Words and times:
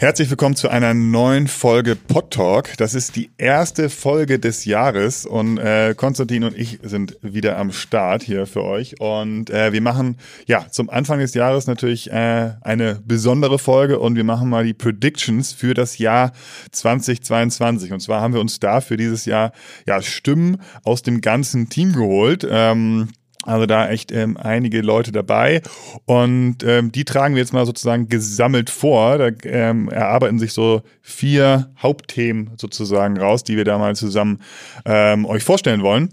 Herzlich 0.00 0.30
willkommen 0.30 0.56
zu 0.56 0.70
einer 0.70 0.94
neuen 0.94 1.46
Folge 1.46 1.94
Pod 1.94 2.30
Talk. 2.30 2.74
Das 2.78 2.94
ist 2.94 3.16
die 3.16 3.28
erste 3.36 3.90
Folge 3.90 4.38
des 4.38 4.64
Jahres 4.64 5.26
und 5.26 5.58
äh, 5.58 5.94
Konstantin 5.94 6.44
und 6.44 6.56
ich 6.56 6.78
sind 6.82 7.18
wieder 7.20 7.58
am 7.58 7.70
Start 7.70 8.22
hier 8.22 8.46
für 8.46 8.64
euch 8.64 8.98
und 8.98 9.50
äh, 9.50 9.74
wir 9.74 9.82
machen 9.82 10.16
ja 10.46 10.64
zum 10.70 10.88
Anfang 10.88 11.18
des 11.18 11.34
Jahres 11.34 11.66
natürlich 11.66 12.10
äh, 12.10 12.52
eine 12.62 13.02
besondere 13.04 13.58
Folge 13.58 13.98
und 13.98 14.16
wir 14.16 14.24
machen 14.24 14.48
mal 14.48 14.64
die 14.64 14.72
Predictions 14.72 15.52
für 15.52 15.74
das 15.74 15.98
Jahr 15.98 16.32
2022 16.70 17.92
und 17.92 18.00
zwar 18.00 18.22
haben 18.22 18.32
wir 18.32 18.40
uns 18.40 18.58
da 18.58 18.80
für 18.80 18.96
dieses 18.96 19.26
Jahr 19.26 19.52
ja 19.86 20.00
Stimmen 20.00 20.62
aus 20.82 21.02
dem 21.02 21.20
ganzen 21.20 21.68
Team 21.68 21.92
geholt. 21.92 22.48
Ähm, 22.50 23.10
also 23.44 23.66
da 23.66 23.88
echt 23.88 24.12
ähm, 24.12 24.36
einige 24.36 24.82
Leute 24.82 25.12
dabei 25.12 25.62
und 26.04 26.62
ähm, 26.62 26.92
die 26.92 27.04
tragen 27.04 27.34
wir 27.34 27.40
jetzt 27.40 27.54
mal 27.54 27.64
sozusagen 27.64 28.08
gesammelt 28.08 28.68
vor. 28.68 29.18
Da 29.18 29.30
ähm, 29.44 29.88
erarbeiten 29.88 30.38
sich 30.38 30.52
so 30.52 30.82
vier 31.00 31.70
Hauptthemen 31.80 32.50
sozusagen 32.56 33.18
raus, 33.18 33.42
die 33.42 33.56
wir 33.56 33.64
da 33.64 33.78
mal 33.78 33.96
zusammen 33.96 34.40
ähm, 34.84 35.24
euch 35.24 35.42
vorstellen 35.42 35.82
wollen. 35.82 36.10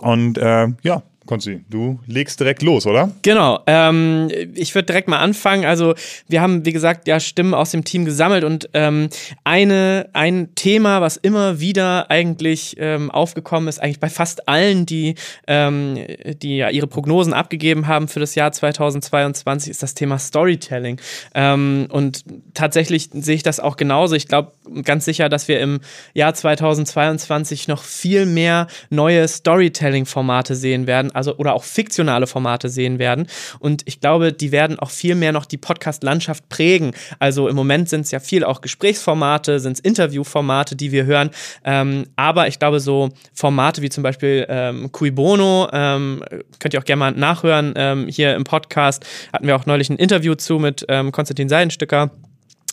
Und 0.00 0.38
äh, 0.38 0.68
ja, 0.82 1.02
Konzi, 1.26 1.64
du 1.68 1.98
legst 2.06 2.38
direkt 2.40 2.62
los, 2.62 2.86
oder? 2.86 3.10
Genau. 3.22 3.60
Ähm, 3.66 4.28
ich 4.54 4.74
würde 4.74 4.86
direkt 4.86 5.08
mal 5.08 5.18
anfangen. 5.18 5.64
Also 5.64 5.94
wir 6.28 6.40
haben, 6.40 6.64
wie 6.64 6.72
gesagt, 6.72 7.08
ja 7.08 7.20
Stimmen 7.20 7.54
aus 7.54 7.72
dem 7.72 7.84
Team 7.84 8.04
gesammelt 8.04 8.44
und 8.44 8.70
ähm, 8.74 9.08
eine, 9.44 10.08
ein 10.12 10.54
Thema, 10.54 11.00
was 11.00 11.16
immer 11.16 11.60
wieder 11.60 12.10
eigentlich 12.10 12.76
ähm, 12.78 13.10
aufgekommen 13.10 13.68
ist, 13.68 13.80
eigentlich 13.82 14.00
bei 14.00 14.08
fast 14.08 14.48
allen, 14.48 14.86
die, 14.86 15.16
ähm, 15.46 15.98
die 16.40 16.58
ja 16.58 16.70
ihre 16.70 16.86
Prognosen 16.86 17.32
abgegeben 17.32 17.86
haben 17.88 18.08
für 18.08 18.20
das 18.20 18.34
Jahr 18.34 18.52
2022, 18.52 19.70
ist 19.70 19.82
das 19.82 19.94
Thema 19.94 20.18
Storytelling. 20.18 21.00
Ähm, 21.34 21.88
und 21.90 22.24
tatsächlich 22.54 23.10
sehe 23.12 23.34
ich 23.34 23.42
das 23.42 23.60
auch 23.60 23.76
genauso. 23.76 24.14
Ich 24.14 24.28
glaube 24.28 24.52
ganz 24.84 25.04
sicher, 25.04 25.28
dass 25.28 25.48
wir 25.48 25.60
im 25.60 25.80
Jahr 26.14 26.34
2022 26.34 27.68
noch 27.68 27.82
viel 27.82 28.26
mehr 28.26 28.68
neue 28.90 29.26
Storytelling-Formate 29.26 30.54
sehen 30.54 30.86
werden 30.86 31.10
also 31.16 31.36
oder 31.36 31.54
auch 31.54 31.64
fiktionale 31.64 32.26
Formate 32.26 32.68
sehen 32.68 32.98
werden. 32.98 33.26
Und 33.58 33.82
ich 33.86 34.00
glaube, 34.00 34.32
die 34.32 34.52
werden 34.52 34.78
auch 34.78 34.90
viel 34.90 35.14
mehr 35.14 35.32
noch 35.32 35.46
die 35.46 35.56
Podcast-Landschaft 35.56 36.48
prägen. 36.48 36.92
Also 37.18 37.48
im 37.48 37.56
Moment 37.56 37.88
sind 37.88 38.02
es 38.02 38.10
ja 38.10 38.20
viel 38.20 38.44
auch 38.44 38.60
Gesprächsformate, 38.60 39.58
sind 39.58 39.72
es 39.72 39.80
Interviewformate, 39.80 40.76
die 40.76 40.92
wir 40.92 41.06
hören. 41.06 41.30
Ähm, 41.64 42.04
aber 42.16 42.48
ich 42.48 42.58
glaube, 42.58 42.80
so 42.80 43.10
Formate 43.32 43.82
wie 43.82 43.88
zum 43.88 44.02
Beispiel 44.02 44.46
ähm, 44.48 44.92
Cui 44.92 45.10
Bono, 45.10 45.68
ähm, 45.72 46.22
könnt 46.58 46.74
ihr 46.74 46.80
auch 46.80 46.84
gerne 46.84 47.00
mal 47.00 47.12
nachhören. 47.12 47.72
Ähm, 47.76 48.08
hier 48.08 48.34
im 48.34 48.44
Podcast 48.44 49.04
hatten 49.32 49.46
wir 49.46 49.56
auch 49.56 49.66
neulich 49.66 49.90
ein 49.90 49.96
Interview 49.96 50.34
zu 50.34 50.58
mit 50.58 50.84
ähm, 50.88 51.12
Konstantin 51.12 51.48
Seidenstücker 51.48 52.10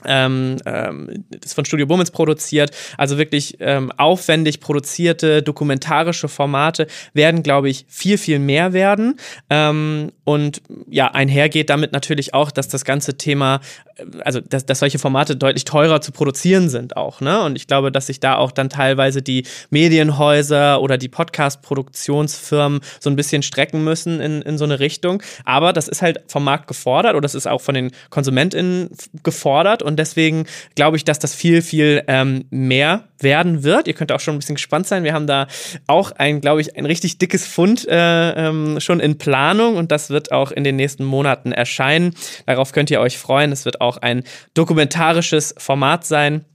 ähm, 0.06 0.58
ähm, 0.66 1.26
ist 1.44 1.54
von 1.54 1.66
Studio 1.66 1.86
Bummens 1.86 2.12
produziert. 2.12 2.72
Also 2.98 3.18
wirklich 3.18 3.58
ähm, 3.60 3.92
aufwendig 3.98 4.60
produzierte 4.60 5.42
dokumentarische 5.42 6.28
Formate 6.28 6.88
werden, 7.14 7.44
glaube 7.44 7.70
ich, 7.70 7.86
viel, 7.88 8.18
viel 8.18 8.40
mehr 8.40 8.74
werden. 8.74 9.16
Ähm, 9.50 10.12
und 10.24 10.62
ja, 10.90 11.08
einhergeht 11.12 11.70
damit 11.70 11.92
natürlich 11.92 12.34
auch, 12.34 12.52
dass 12.52 12.68
das 12.68 12.86
ganze 12.86 13.18
Thema, 13.18 13.60
äh, 13.98 14.04
also 14.24 14.40
dass, 14.40 14.66
dass 14.66 14.80
solche 14.80 15.00
Formate 15.00 15.36
deutlich 15.36 15.66
teurer 15.66 16.02
zu 16.02 16.12
produzieren 16.12 16.70
sind 16.70 16.96
auch. 16.96 17.22
Ne? 17.22 17.42
Und 17.44 17.56
ich 17.56 17.68
glaube, 17.68 17.92
dass 17.92 18.08
sich 18.08 18.20
da 18.20 18.36
auch 18.36 18.52
dann 18.52 18.70
teilweise 18.70 19.22
die 19.22 19.46
Medienhäuser 19.70 20.82
oder 20.82 20.98
die 20.98 21.10
Podcast-Produktionsfirmen 21.10 22.80
so 23.00 23.10
ein 23.10 23.16
bisschen 23.16 23.44
strecken 23.44 23.84
müssen 23.84 24.20
in, 24.20 24.42
in 24.42 24.58
so 24.58 24.64
eine 24.64 24.80
Richtung. 24.80 25.22
Aber 25.46 25.74
das 25.74 25.88
ist 25.88 26.02
halt 26.02 26.22
vom 26.28 26.44
Markt 26.44 26.68
gefordert 26.68 27.14
oder 27.14 27.22
das 27.22 27.36
ist 27.36 27.48
auch 27.48 27.62
von 27.62 27.76
den 27.76 27.92
KonsumentInnen 28.10 28.90
gefordert. 29.24 29.84
Und 29.84 29.93
deswegen 29.98 30.46
glaube 30.76 30.98
ich, 30.98 31.06
dass 31.06 31.20
das 31.20 31.36
viel, 31.36 31.62
viel 31.62 32.04
ähm, 32.08 32.46
mehr 32.50 33.04
werden 33.20 33.64
wird. 33.64 33.88
Ihr 33.88 33.94
könnt 33.94 34.12
auch 34.12 34.20
schon 34.20 34.36
ein 34.36 34.40
bisschen 34.40 34.56
gespannt 34.56 34.88
sein. 34.88 35.04
Wir 35.04 35.14
haben 35.14 35.28
da 35.28 35.48
auch 35.88 36.12
ein, 36.12 36.42
glaube 36.42 36.62
ich, 36.62 36.78
ein 36.78 36.86
richtig 36.86 37.18
dickes 37.18 37.48
Fund 37.48 37.88
äh, 37.88 38.32
ähm, 38.48 38.80
schon 38.80 39.00
in 39.00 39.18
Planung 39.18 39.78
und 39.78 39.92
das 39.92 40.10
wird 40.10 40.32
auch 40.32 40.52
in 40.52 40.64
den 40.64 40.76
nächsten 40.76 41.04
Monaten 41.04 41.52
erscheinen. 41.52 42.14
Darauf 42.46 42.72
könnt 42.72 42.92
ihr 42.92 43.00
euch 43.00 43.18
freuen. 43.18 43.52
Es 43.52 43.66
wird 43.66 43.82
auch 43.82 43.98
ein 43.98 44.24
dokumentarisches 44.54 45.56
Format 45.58 46.06
sein. 46.06 46.46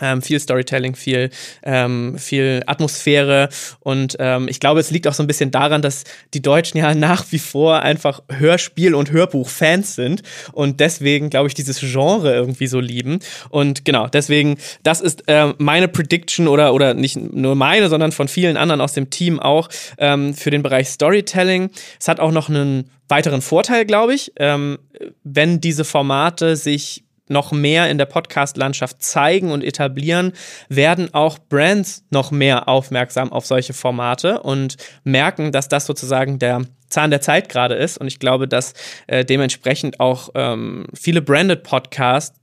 Ähm, 0.00 0.22
viel 0.22 0.40
Storytelling, 0.40 0.96
viel, 0.96 1.28
ähm, 1.62 2.16
viel 2.18 2.62
Atmosphäre. 2.66 3.50
Und 3.80 4.16
ähm, 4.18 4.48
ich 4.48 4.58
glaube, 4.58 4.80
es 4.80 4.90
liegt 4.90 5.06
auch 5.06 5.12
so 5.12 5.22
ein 5.22 5.26
bisschen 5.26 5.50
daran, 5.50 5.82
dass 5.82 6.04
die 6.32 6.40
Deutschen 6.40 6.78
ja 6.78 6.94
nach 7.02 7.26
wie 7.30 7.38
vor 7.38 7.80
einfach 7.80 8.22
Hörspiel- 8.30 8.94
und 8.94 9.12
Hörbuch-Fans 9.12 9.94
sind 9.94 10.22
und 10.52 10.80
deswegen, 10.80 11.28
glaube 11.28 11.48
ich, 11.48 11.54
dieses 11.54 11.78
Genre 11.80 12.32
irgendwie 12.32 12.68
so 12.68 12.80
lieben. 12.80 13.18
Und 13.50 13.84
genau, 13.84 14.06
deswegen, 14.06 14.56
das 14.82 15.02
ist 15.02 15.28
äh, 15.28 15.52
meine 15.58 15.88
Prediction 15.88 16.48
oder, 16.48 16.72
oder 16.72 16.94
nicht 16.94 17.16
nur 17.16 17.54
meine, 17.54 17.90
sondern 17.90 18.12
von 18.12 18.28
vielen 18.28 18.56
anderen 18.56 18.80
aus 18.80 18.94
dem 18.94 19.10
Team 19.10 19.40
auch 19.40 19.68
ähm, 19.98 20.32
für 20.32 20.50
den 20.50 20.62
Bereich 20.62 20.88
Storytelling. 20.88 21.70
Es 22.00 22.08
hat 22.08 22.18
auch 22.18 22.32
noch 22.32 22.48
einen 22.48 22.90
weiteren 23.08 23.42
Vorteil, 23.42 23.84
glaube 23.84 24.14
ich, 24.14 24.32
ähm, 24.36 24.78
wenn 25.22 25.60
diese 25.60 25.84
Formate 25.84 26.56
sich 26.56 27.04
noch 27.32 27.52
mehr 27.52 27.90
in 27.90 27.98
der 27.98 28.06
Podcast-Landschaft 28.06 29.02
zeigen 29.02 29.50
und 29.50 29.64
etablieren, 29.64 30.32
werden 30.68 31.12
auch 31.12 31.38
Brands 31.38 32.04
noch 32.10 32.30
mehr 32.30 32.68
aufmerksam 32.68 33.32
auf 33.32 33.46
solche 33.46 33.72
Formate 33.72 34.40
und 34.42 34.76
merken, 35.04 35.50
dass 35.50 35.68
das 35.68 35.86
sozusagen 35.86 36.38
der 36.38 36.62
Zahn 36.88 37.10
der 37.10 37.20
Zeit 37.20 37.48
gerade 37.48 37.74
ist. 37.74 37.98
Und 37.98 38.06
ich 38.06 38.18
glaube, 38.18 38.46
dass 38.46 38.74
äh, 39.06 39.24
dementsprechend 39.24 39.98
auch 39.98 40.28
ähm, 40.34 40.86
viele 40.94 41.22
Branded 41.22 41.62
Podcasts 41.62 42.38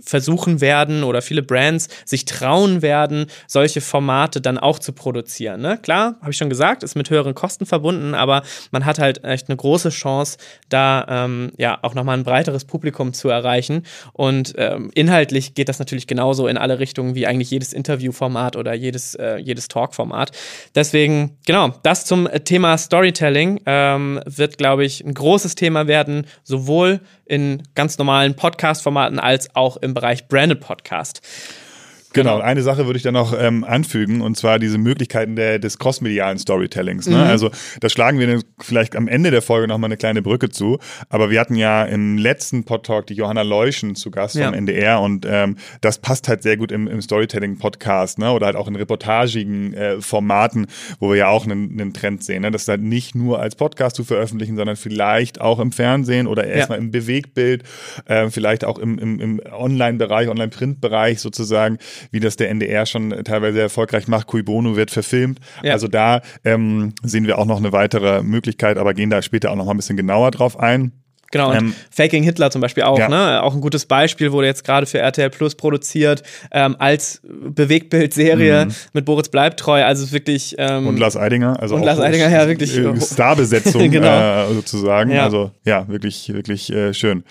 versuchen 0.00 0.60
werden 0.60 1.04
oder 1.04 1.22
viele 1.22 1.42
Brands 1.42 1.88
sich 2.04 2.24
trauen 2.24 2.82
werden, 2.82 3.26
solche 3.46 3.80
Formate 3.80 4.40
dann 4.40 4.58
auch 4.58 4.78
zu 4.78 4.92
produzieren. 4.92 5.60
Ne? 5.60 5.78
Klar, 5.78 6.16
habe 6.20 6.30
ich 6.30 6.36
schon 6.36 6.48
gesagt, 6.48 6.82
ist 6.82 6.94
mit 6.94 7.10
höheren 7.10 7.34
Kosten 7.34 7.66
verbunden, 7.66 8.14
aber 8.14 8.42
man 8.70 8.84
hat 8.84 8.98
halt 8.98 9.24
echt 9.24 9.48
eine 9.48 9.56
große 9.56 9.90
Chance, 9.90 10.38
da 10.68 11.06
ähm, 11.08 11.52
ja 11.56 11.78
auch 11.82 11.94
nochmal 11.94 12.16
ein 12.16 12.24
breiteres 12.24 12.64
Publikum 12.64 13.12
zu 13.12 13.28
erreichen. 13.28 13.82
Und 14.12 14.54
ähm, 14.56 14.90
inhaltlich 14.94 15.54
geht 15.54 15.68
das 15.68 15.78
natürlich 15.78 16.06
genauso 16.06 16.46
in 16.46 16.56
alle 16.56 16.78
Richtungen 16.78 17.14
wie 17.14 17.26
eigentlich 17.26 17.50
jedes 17.50 17.72
Interviewformat 17.72 18.56
oder 18.56 18.74
jedes, 18.74 19.14
äh, 19.14 19.36
jedes 19.36 19.68
Talkformat. 19.68 20.32
Deswegen, 20.74 21.38
genau, 21.46 21.74
das 21.82 22.04
zum 22.04 22.28
Thema 22.44 22.78
Storytelling 22.78 23.60
ähm, 23.66 24.20
wird, 24.24 24.58
glaube 24.58 24.84
ich, 24.84 25.04
ein 25.04 25.14
großes 25.14 25.54
Thema 25.54 25.86
werden, 25.86 26.26
sowohl 26.44 27.00
in 27.24 27.62
ganz 27.74 27.96
normalen 27.98 28.34
Podcast-Formaten 28.34 29.18
als 29.18 29.54
auch 29.56 29.71
im 29.76 29.94
Bereich 29.94 30.28
Branded 30.28 30.60
Podcast. 30.60 31.20
Genau, 32.12 32.38
eine 32.40 32.62
Sache 32.62 32.86
würde 32.86 32.96
ich 32.96 33.02
da 33.02 33.12
noch 33.12 33.38
ähm, 33.38 33.64
anfügen, 33.64 34.20
und 34.20 34.36
zwar 34.36 34.58
diese 34.58 34.78
Möglichkeiten 34.78 35.36
der, 35.36 35.58
des 35.58 35.78
crossmedialen 35.78 36.38
Storytellings. 36.38 37.06
Ne? 37.06 37.16
Mhm. 37.16 37.22
Also 37.22 37.50
da 37.80 37.88
schlagen 37.88 38.18
wir 38.18 38.40
vielleicht 38.60 38.96
am 38.96 39.08
Ende 39.08 39.30
der 39.30 39.42
Folge 39.42 39.68
nochmal 39.68 39.88
eine 39.88 39.96
kleine 39.96 40.22
Brücke 40.22 40.50
zu. 40.50 40.78
Aber 41.08 41.30
wir 41.30 41.40
hatten 41.40 41.56
ja 41.56 41.84
im 41.84 42.18
letzten 42.18 42.64
Podtalk 42.64 43.06
die 43.06 43.14
Johanna 43.14 43.42
Leuschen 43.42 43.94
zu 43.94 44.10
Gast 44.10 44.34
ja. 44.34 44.46
vom 44.46 44.54
NDR 44.54 45.00
und 45.00 45.26
ähm, 45.28 45.56
das 45.80 45.98
passt 45.98 46.28
halt 46.28 46.42
sehr 46.42 46.56
gut 46.56 46.72
im, 46.72 46.86
im 46.88 47.00
Storytelling-Podcast 47.00 48.18
ne? 48.18 48.32
oder 48.32 48.46
halt 48.46 48.56
auch 48.56 48.68
in 48.68 48.76
reportagigen 48.76 49.74
äh, 49.74 50.00
Formaten, 50.00 50.66
wo 51.00 51.10
wir 51.10 51.16
ja 51.16 51.28
auch 51.28 51.44
einen, 51.44 51.80
einen 51.80 51.92
Trend 51.92 52.24
sehen. 52.24 52.42
Ne? 52.42 52.50
Das 52.50 52.68
halt 52.68 52.82
nicht 52.82 53.14
nur 53.14 53.40
als 53.40 53.56
Podcast 53.56 53.96
zu 53.96 54.04
veröffentlichen, 54.04 54.56
sondern 54.56 54.76
vielleicht 54.76 55.40
auch 55.40 55.58
im 55.58 55.72
Fernsehen 55.72 56.26
oder 56.26 56.46
erstmal 56.46 56.78
ja. 56.78 56.84
im 56.84 56.90
Bewegtbild, 56.90 57.62
äh, 58.06 58.28
vielleicht 58.30 58.64
auch 58.64 58.78
im, 58.78 58.98
im, 58.98 59.20
im 59.20 59.40
Online-Bereich, 59.50 60.28
Online-Print-Bereich 60.28 61.20
sozusagen 61.20 61.78
wie 62.10 62.20
das 62.20 62.36
der 62.36 62.50
NDR 62.50 62.86
schon 62.86 63.10
teilweise 63.24 63.60
erfolgreich 63.60 64.08
macht. 64.08 64.26
Cui 64.26 64.42
Bono 64.42 64.76
wird 64.76 64.90
verfilmt. 64.90 65.40
Ja. 65.62 65.72
Also 65.72 65.88
da 65.88 66.20
ähm, 66.44 66.94
sehen 67.02 67.26
wir 67.26 67.38
auch 67.38 67.46
noch 67.46 67.58
eine 67.58 67.72
weitere 67.72 68.22
Möglichkeit, 68.22 68.78
aber 68.78 68.94
gehen 68.94 69.10
da 69.10 69.22
später 69.22 69.50
auch 69.50 69.56
noch 69.56 69.64
mal 69.64 69.72
ein 69.72 69.76
bisschen 69.76 69.96
genauer 69.96 70.30
drauf 70.30 70.58
ein. 70.58 70.92
Genau, 71.32 71.50
und 71.50 71.56
ähm, 71.56 71.74
Faking 71.90 72.22
Hitler 72.22 72.50
zum 72.50 72.60
Beispiel 72.60 72.82
auch, 72.82 72.98
ja. 72.98 73.08
ne? 73.08 73.42
Auch 73.42 73.54
ein 73.54 73.62
gutes 73.62 73.86
Beispiel, 73.86 74.32
wurde 74.32 74.46
jetzt 74.46 74.64
gerade 74.64 74.86
für 74.86 74.98
RTL 74.98 75.30
Plus 75.30 75.54
produziert, 75.54 76.22
ähm, 76.52 76.76
als 76.78 77.22
Bewegtbildserie 77.24 78.66
mhm. 78.66 78.74
mit 78.92 79.06
Boris 79.06 79.30
Bleibtreu, 79.30 79.82
also 79.82 80.12
wirklich. 80.12 80.54
Ähm, 80.58 80.86
und 80.86 80.98
Lars 80.98 81.16
Eidinger, 81.16 81.58
also 81.58 81.74
und 81.74 81.84
Lars 81.84 82.00
Eidinger, 82.00 82.28
ja, 82.28 82.46
wirklich. 82.46 82.78
Starbesetzung 83.02 83.90
genau. 83.90 84.50
äh, 84.50 84.54
sozusagen. 84.54 85.10
Ja. 85.10 85.24
Also 85.24 85.50
ja, 85.64 85.88
wirklich, 85.88 86.30
wirklich 86.34 86.70
äh, 86.70 86.92
schön. 86.92 87.24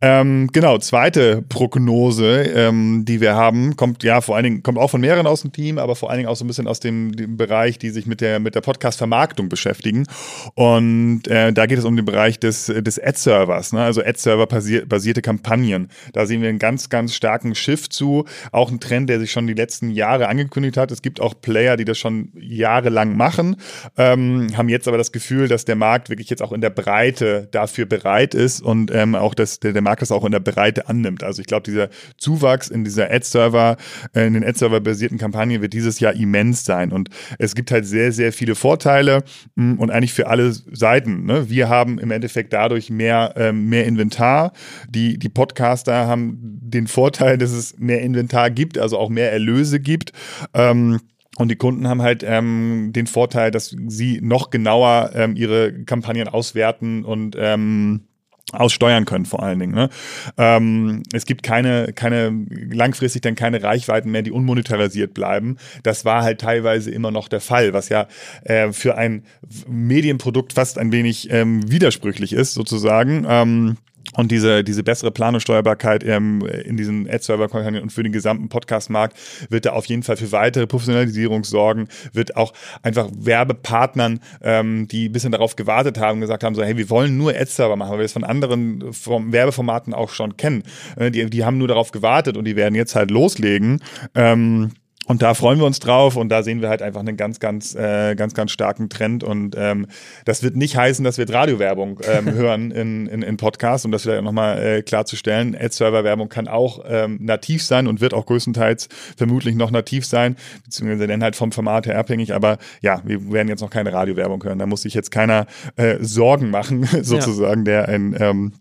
Ähm, 0.00 0.48
genau, 0.52 0.78
zweite 0.78 1.42
Prognose, 1.48 2.42
ähm, 2.42 3.04
die 3.04 3.20
wir 3.20 3.34
haben, 3.34 3.74
kommt 3.74 4.04
ja 4.04 4.20
vor 4.20 4.36
allen 4.36 4.44
Dingen, 4.44 4.62
kommt 4.62 4.78
auch 4.78 4.90
von 4.90 5.00
mehreren 5.00 5.26
aus 5.26 5.42
dem 5.42 5.50
Team, 5.50 5.78
aber 5.78 5.96
vor 5.96 6.08
allen 6.10 6.18
Dingen 6.18 6.28
auch 6.28 6.36
so 6.36 6.44
ein 6.44 6.46
bisschen 6.46 6.68
aus 6.68 6.78
dem, 6.78 7.16
dem 7.16 7.36
Bereich, 7.36 7.78
die 7.80 7.90
sich 7.90 8.06
mit 8.06 8.20
der, 8.20 8.38
mit 8.38 8.54
der 8.54 8.60
Podcast-Vermarktung 8.60 9.48
beschäftigen. 9.48 10.06
Und 10.54 11.26
äh, 11.26 11.52
da 11.52 11.66
geht 11.66 11.78
es 11.78 11.84
um 11.84 11.96
den 11.96 12.04
Bereich 12.04 12.38
des, 12.38 12.66
des 12.66 13.02
Ad-Servers, 13.02 13.72
ne? 13.72 13.82
also 13.82 14.00
Ad-Server-basierte 14.00 15.20
Kampagnen. 15.20 15.88
Da 16.12 16.26
sehen 16.26 16.42
wir 16.42 16.48
einen 16.48 16.60
ganz, 16.60 16.90
ganz 16.90 17.12
starken 17.12 17.56
Shift 17.56 17.92
zu. 17.92 18.24
Auch 18.52 18.70
ein 18.70 18.78
Trend, 18.78 19.10
der 19.10 19.18
sich 19.18 19.32
schon 19.32 19.48
die 19.48 19.54
letzten 19.54 19.90
Jahre 19.90 20.28
angekündigt 20.28 20.76
hat. 20.76 20.92
Es 20.92 21.02
gibt 21.02 21.20
auch 21.20 21.34
Player, 21.40 21.76
die 21.76 21.84
das 21.84 21.98
schon 21.98 22.30
jahrelang 22.38 23.16
machen, 23.16 23.56
ähm, 23.96 24.56
haben 24.56 24.68
jetzt 24.68 24.86
aber 24.86 24.96
das 24.96 25.10
Gefühl, 25.10 25.48
dass 25.48 25.64
der 25.64 25.74
Markt 25.74 26.08
wirklich 26.08 26.30
jetzt 26.30 26.42
auch 26.42 26.52
in 26.52 26.60
der 26.60 26.70
Breite 26.70 27.48
dafür 27.50 27.86
bereit 27.86 28.36
ist 28.36 28.62
und 28.62 28.92
ähm, 28.94 29.16
auch 29.16 29.34
das, 29.34 29.58
der, 29.58 29.72
der 29.72 29.87
Markt 29.88 30.02
das 30.02 30.12
auch 30.12 30.24
in 30.24 30.32
der 30.32 30.40
Breite 30.40 30.86
annimmt. 30.88 31.24
Also 31.24 31.40
ich 31.40 31.46
glaube, 31.46 31.62
dieser 31.62 31.88
Zuwachs 32.18 32.68
in 32.68 32.84
dieser 32.84 33.10
Ad-Server, 33.10 33.78
äh, 34.14 34.26
in 34.26 34.34
den 34.34 34.44
Ad-Server-basierten 34.44 35.16
Kampagnen 35.16 35.62
wird 35.62 35.72
dieses 35.72 35.98
Jahr 35.98 36.12
immens 36.12 36.64
sein. 36.64 36.92
Und 36.92 37.08
es 37.38 37.54
gibt 37.54 37.70
halt 37.70 37.86
sehr, 37.86 38.12
sehr 38.12 38.32
viele 38.32 38.54
Vorteile 38.54 39.24
mh, 39.54 39.74
mm, 39.74 39.78
und 39.78 39.90
eigentlich 39.90 40.12
für 40.12 40.26
alle 40.26 40.52
Seiten. 40.52 41.24
Ne? 41.24 41.48
Wir 41.48 41.70
haben 41.70 41.98
im 41.98 42.10
Endeffekt 42.10 42.52
dadurch 42.52 42.90
mehr, 42.90 43.32
ähm, 43.36 43.70
mehr 43.70 43.86
Inventar. 43.86 44.52
Die, 44.90 45.18
die 45.18 45.30
Podcaster 45.30 46.06
haben 46.06 46.38
den 46.60 46.86
Vorteil, 46.86 47.38
dass 47.38 47.52
es 47.52 47.78
mehr 47.78 48.02
Inventar 48.02 48.50
gibt, 48.50 48.76
also 48.76 48.98
auch 48.98 49.08
mehr 49.08 49.32
Erlöse 49.32 49.80
gibt. 49.80 50.12
Ähm, 50.52 51.00
und 51.38 51.50
die 51.50 51.56
Kunden 51.56 51.86
haben 51.88 52.02
halt 52.02 52.24
ähm, 52.26 52.90
den 52.92 53.06
Vorteil, 53.06 53.50
dass 53.52 53.74
sie 53.86 54.20
noch 54.20 54.50
genauer 54.50 55.12
ähm, 55.14 55.36
ihre 55.36 55.72
Kampagnen 55.84 56.26
auswerten 56.26 57.04
und 57.04 57.36
ähm, 57.38 58.07
aussteuern 58.52 59.04
können 59.04 59.26
vor 59.26 59.42
allen 59.42 59.58
Dingen. 59.58 59.74
Ne? 59.74 59.90
Ähm, 60.36 61.02
es 61.12 61.26
gibt 61.26 61.42
keine, 61.42 61.92
keine 61.92 62.46
langfristig 62.70 63.22
dann 63.22 63.34
keine 63.34 63.62
Reichweiten 63.62 64.10
mehr, 64.10 64.22
die 64.22 64.32
unmonetarisiert 64.32 65.14
bleiben. 65.14 65.56
Das 65.82 66.04
war 66.04 66.22
halt 66.22 66.40
teilweise 66.40 66.90
immer 66.90 67.10
noch 67.10 67.28
der 67.28 67.40
Fall, 67.40 67.72
was 67.72 67.88
ja 67.88 68.06
äh, 68.44 68.72
für 68.72 68.96
ein 68.96 69.24
Medienprodukt 69.66 70.54
fast 70.54 70.78
ein 70.78 70.92
wenig 70.92 71.30
ähm, 71.30 71.70
widersprüchlich 71.70 72.32
ist 72.32 72.54
sozusagen. 72.54 73.26
Ähm, 73.28 73.76
und 74.14 74.30
diese, 74.30 74.64
diese 74.64 74.82
bessere 74.82 75.10
Planungssteuerbarkeit 75.10 76.04
ähm, 76.04 76.46
in 76.46 76.76
diesen 76.76 77.08
Ad-Server-Kampagnen 77.08 77.82
und 77.82 77.92
für 77.92 78.02
den 78.02 78.12
gesamten 78.12 78.48
Podcast-Markt 78.48 79.16
wird 79.50 79.66
da 79.66 79.72
auf 79.72 79.86
jeden 79.86 80.02
Fall 80.02 80.16
für 80.16 80.32
weitere 80.32 80.66
Professionalisierung 80.66 81.44
sorgen, 81.44 81.88
wird 82.12 82.36
auch 82.36 82.52
einfach 82.82 83.08
Werbepartnern, 83.12 84.20
ähm, 84.42 84.88
die 84.88 85.08
ein 85.08 85.12
bisschen 85.12 85.32
darauf 85.32 85.56
gewartet 85.56 85.98
haben, 85.98 86.20
gesagt 86.20 86.44
haben, 86.44 86.54
so, 86.54 86.62
hey, 86.62 86.76
wir 86.76 86.90
wollen 86.90 87.16
nur 87.16 87.32
Ad-Server 87.32 87.76
machen, 87.76 87.92
weil 87.92 87.98
wir 87.98 88.04
es 88.04 88.12
von 88.12 88.24
anderen 88.24 88.92
vom 88.92 89.32
Werbeformaten 89.32 89.94
auch 89.94 90.10
schon 90.10 90.36
kennen. 90.36 90.62
Äh, 90.96 91.10
die, 91.10 91.28
die 91.28 91.44
haben 91.44 91.58
nur 91.58 91.68
darauf 91.68 91.90
gewartet 91.90 92.36
und 92.36 92.44
die 92.44 92.56
werden 92.56 92.74
jetzt 92.74 92.94
halt 92.94 93.10
loslegen. 93.10 93.82
Ähm, 94.14 94.72
und 95.08 95.22
da 95.22 95.32
freuen 95.32 95.58
wir 95.58 95.64
uns 95.64 95.80
drauf 95.80 96.16
und 96.16 96.28
da 96.28 96.42
sehen 96.42 96.60
wir 96.60 96.68
halt 96.68 96.82
einfach 96.82 97.00
einen 97.00 97.16
ganz, 97.16 97.40
ganz, 97.40 97.74
äh, 97.74 98.14
ganz, 98.14 98.34
ganz 98.34 98.52
starken 98.52 98.90
Trend. 98.90 99.24
Und 99.24 99.56
ähm, 99.58 99.86
das 100.26 100.42
wird 100.42 100.54
nicht 100.54 100.76
heißen, 100.76 101.02
dass 101.02 101.16
wir 101.16 101.28
Radiowerbung 101.28 102.00
ähm, 102.06 102.30
hören 102.34 102.70
in, 102.70 103.06
in, 103.06 103.22
in 103.22 103.38
Podcasts, 103.38 103.86
um 103.86 103.90
das 103.90 104.02
vielleicht 104.02 104.22
nochmal 104.22 104.62
äh, 104.62 104.82
klarzustellen. 104.82 105.56
Ad-Server-Werbung 105.58 106.28
kann 106.28 106.46
auch 106.46 106.84
ähm, 106.86 107.16
nativ 107.22 107.64
sein 107.64 107.86
und 107.86 108.02
wird 108.02 108.12
auch 108.12 108.26
größtenteils 108.26 108.90
vermutlich 109.16 109.56
noch 109.56 109.70
nativ 109.70 110.04
sein, 110.04 110.36
beziehungsweise 110.64 111.06
dann 111.06 111.22
halt 111.22 111.36
vom 111.36 111.52
Format 111.52 111.86
her 111.86 111.98
abhängig. 111.98 112.34
Aber 112.34 112.58
ja, 112.82 113.00
wir 113.04 113.32
werden 113.32 113.48
jetzt 113.48 113.62
noch 113.62 113.70
keine 113.70 113.94
Radiowerbung 113.94 114.44
hören. 114.44 114.58
Da 114.58 114.66
muss 114.66 114.82
sich 114.82 114.92
jetzt 114.92 115.10
keiner 115.10 115.46
äh, 115.76 115.96
Sorgen 116.00 116.50
machen, 116.50 116.84
sozusagen, 117.02 117.60
ja. 117.60 117.64
der 117.64 117.88
ein 117.88 118.14
ähm, 118.20 118.52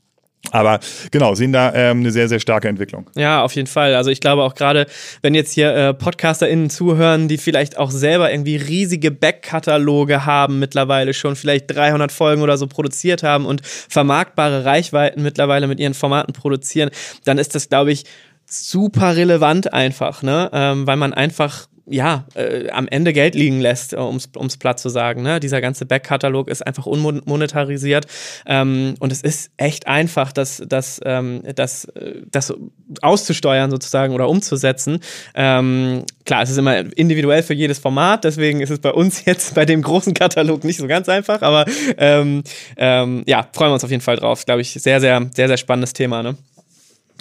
aber 0.51 0.80
genau, 1.12 1.36
sehen 1.36 1.51
da 1.51 1.74
ähm, 1.74 2.00
eine 2.00 2.12
sehr, 2.12 2.30
sehr 2.30 2.39
starke 2.39 2.68
Entwicklung. 2.68 3.10
Ja, 3.16 3.44
auf 3.44 3.54
jeden 3.56 3.68
Fall. 3.68 3.95
Also 3.95 4.12
ich 4.12 4.22
glaube 4.22 4.44
auch 4.44 4.56
gerade, 4.56 4.88
wenn 5.22 5.36
jetzt 5.36 5.51
hier 5.51 5.75
äh, 5.75 5.94
PodcasterInnen 5.94 6.69
zuhören, 6.69 7.28
die 7.28 7.38
vielleicht 7.38 7.78
auch 7.78 7.92
selber 7.92 8.31
irgendwie 8.31 8.56
riesige 8.56 9.12
Backkataloge 9.12 10.25
haben, 10.25 10.60
mittlerweile 10.60 11.13
schon 11.13 11.36
vielleicht 11.36 11.75
300 11.75 12.12
Folgen 12.12 12.42
oder 12.42 12.57
so 12.57 12.68
produziert 12.68 13.24
haben 13.24 13.45
und 13.45 13.66
vermarktbare 13.66 14.63
Reichweiten 14.63 15.22
mittlerweile 15.22 15.68
mit 15.68 15.80
ihren 15.80 15.94
Formaten 15.94 16.34
produzieren, 16.34 16.90
dann 17.25 17.38
ist 17.38 17.56
das, 17.56 17.69
glaube 17.69 17.92
ich, 17.92 18.06
super 18.45 19.18
relevant 19.18 19.74
einfach, 19.74 20.24
ne? 20.24 20.50
Ähm, 20.54 20.88
weil 20.88 20.95
man 20.95 21.13
einfach 21.13 21.68
ja, 21.89 22.25
äh, 22.36 22.69
am 22.69 22.88
Ende 22.88 23.13
Geld 23.13 23.36
liegen 23.36 23.62
lässt, 23.62 23.94
äh, 23.94 23.98
um 23.98 24.18
es 24.18 24.57
platt 24.57 24.80
zu 24.80 24.89
sagen. 24.89 25.24
Ne? 25.24 25.39
Dieser 25.39 25.62
ganze 25.62 25.86
Backkatalog 25.86 26.50
ist 26.50 26.66
einfach 26.66 26.86
unmonetarisiert 26.86 28.07
ähm, 28.45 28.95
und 29.00 29.12
es 29.12 29.22
ist 29.22 29.51
echt 29.57 29.88
einfach, 29.88 30.31
das, 30.31 30.62
das, 30.68 31.00
ähm, 31.06 31.44
das, 31.56 31.86
äh, 31.86 32.22
das 32.30 32.54
auszusteuern 33.01 33.72
sozusagen 33.72 34.13
oder 34.13 34.30
umzusetzen. 34.30 35.00
Ähm, 35.34 36.04
klar, 36.25 36.44
es 36.44 36.50
ist 36.50 36.57
immer 36.57 36.80
individuell 36.98 37.44
für 37.44 37.54
jedes 37.54 37.80
Format, 37.80 38.24
deswegen 38.24 38.62
ist 38.62 38.69
es 38.69 38.80
bei 38.80 38.92
uns 38.92 39.25
jetzt 39.25 39.56
bei 39.56 39.66
dem 39.66 39.81
großen 39.81 40.13
Katalog 40.13 40.63
nicht 40.63 40.78
so 40.78 40.88
ganz 40.88 41.07
einfach, 41.10 41.42
aber 41.42 41.66
ähm, 41.98 42.44
ähm, 42.75 43.24
ja, 43.25 43.48
freuen 43.54 43.72
wir 43.72 43.75
uns 43.75 43.83
auf 43.83 43.92
jeden 43.92 44.04
Fall 44.04 44.18
drauf. 44.18 44.45
Glaube 44.45 44.62
ich, 44.62 44.72
sehr, 44.72 45.00
sehr, 45.00 45.30
sehr, 45.33 45.48
sehr 45.48 45.57
spannendes 45.57 45.94
Thema. 45.94 46.24
Ne? 46.24 46.36